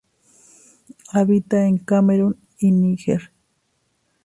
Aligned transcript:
Habita 1.11 1.67
en 1.67 1.77
Camerún 1.77 2.39
y 2.57 2.71
Níger. 2.71 3.31